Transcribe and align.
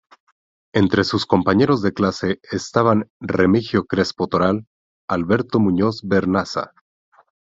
Entre 0.73 1.03
sus 1.03 1.27
compañeros 1.27 1.83
de 1.83 1.93
clase 1.93 2.39
estaban 2.51 3.11
Remigio 3.19 3.85
Crespo 3.85 4.25
Toral, 4.27 4.65
Alberto 5.07 5.59
Muñoz 5.59 6.01
Vernaza. 6.01 6.71